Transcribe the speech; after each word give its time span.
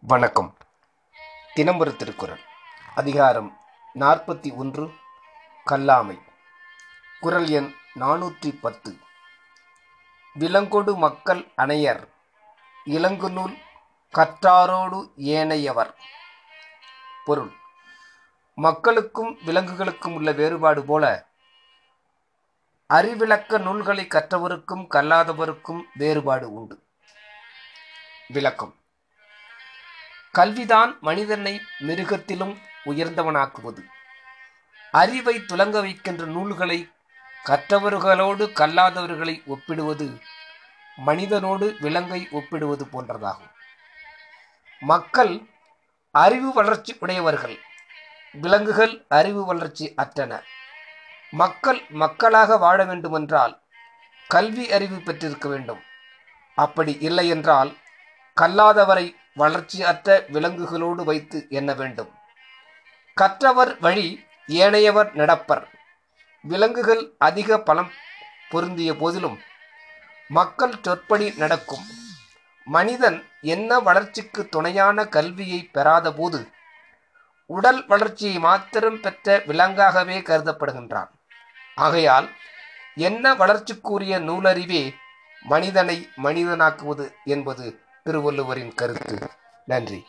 வணக்கம். 0.00 0.56
தினம்பர 1.54 1.96
திருக்குறள். 1.96 2.40
அதிகாரம் 2.94 3.60
நாற்பத்தி 3.94 4.54
ஒன்று 4.54 4.92
கல்லாமை. 5.64 6.22
குரல் 7.20 7.48
எண் 7.48 7.74
நானூற்றி 7.94 8.60
பத்து. 8.60 8.98
விலங்கொடு 10.38 10.96
மக்கள் 10.96 11.52
அணையர். 11.56 12.08
இளங்குநூல் 12.84 13.58
கற்றாரோடு 14.14 15.10
ஏனையவர். 15.16 15.94
பொருள். 17.26 17.52
மக்களுக்கும் 18.54 19.38
விலங்குகளுக்கும் 19.44 20.14
உள்ள 20.14 20.32
வேறுபாடு 20.32 20.84
போல 20.84 21.26
அறிவிலக்க 22.94 23.58
நூல்களை 23.58 24.06
கற்றவருக்கும் 24.06 24.86
கல்லாதவருக்கும் 24.90 25.82
வேறுபாடு 25.94 26.52
உண்டு. 26.54 26.82
விளக்கம். 28.28 28.74
கல்விதான் 30.32 30.98
மனிதனை 31.00 31.60
மிருகத்திலும் 31.80 32.58
உயர்ந்தவனாக்குவது. 32.84 33.82
அறிவை 34.92 35.38
துலங்க 35.38 35.80
வைக்கின்ற 35.80 36.24
நூல்களை 36.24 36.90
கற்றவர்களோடு 37.44 38.46
கல்லாதவர்களை 38.60 39.44
ஒப்பிடுவது 39.46 40.20
மனிதனோடு 41.06 41.76
விலங்கை 41.80 42.28
ஒப்பிடுவது 42.30 42.84
போன்றதாகும். 42.84 43.52
மக்கள் 44.80 45.34
அறிவு 46.22 46.52
வளர்ச்சி 46.52 46.96
உடையவர்கள். 47.00 47.56
விலங்குகள் 48.32 49.04
அறிவு 49.08 49.44
வளர்ச்சி 49.44 49.94
அற்றன. 49.96 50.42
மக்கள் 51.30 51.80
மக்களாக 51.88 52.56
வாழ 52.56 52.84
வேண்டுமென்றால் 52.84 53.54
கல்வி 54.28 54.72
அறிவு 54.72 54.96
பெற்றிருக்க 54.96 55.48
வேண்டும். 55.48 55.82
அப்படி 56.54 56.98
இல்லை 57.00 57.28
என்றால் 57.28 57.76
கல்லாதவரை 58.40 59.16
வளர்ச்சி 59.34 59.82
அற்ற 59.82 60.24
விலங்குகளோடு 60.32 61.04
வைத்து 61.04 61.46
எண்ண 61.50 61.72
வேண்டும். 61.72 62.12
கற்றவர் 63.14 63.78
வழி 63.80 64.24
ஏனையவர் 64.46 65.16
நடப்பர். 65.16 65.64
விலங்குகள் 66.42 67.14
அதிக 67.18 67.58
பலம் 67.58 67.92
பொருந்திய 68.50 68.94
போதிலும் 68.94 69.38
மக்கள் 70.28 70.82
சொற்படி 70.82 71.34
நடக்கும். 71.36 71.86
மனிதன் 72.66 73.18
என்ன 73.40 73.78
வளர்ச்சிக்கு 73.80 74.48
துணையான 74.48 75.06
கல்வியை 75.06 75.68
பெறாதபோது 75.74 76.40
உடல் 77.46 77.86
வளர்ச்சியை 77.86 78.38
மாத்திரம் 78.38 79.00
பெற்ற 79.00 79.36
விலங்காகவே 79.46 80.16
கருதப்படுகின்றான். 80.20 81.10
ஆகையால் 81.74 82.28
என்ன 82.94 83.34
வளர்ச்சிக்குரிய 83.34 84.20
நூலறிவே 84.20 84.94
மனிதனை 85.42 86.08
மனிதனாக்குவது 86.22 87.06
என்பது 87.24 87.80
திருவள்ளுவரின் 88.04 88.74
கருத்து. 88.74 89.18
நன்றி. 89.66 90.06